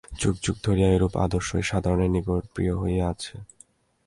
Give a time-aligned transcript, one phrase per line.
[0.19, 3.35] যুগ যুগ ধরিয়া এইরূপ আদর্শই সাধারণের নিকট প্রিয় হইয়া আছে।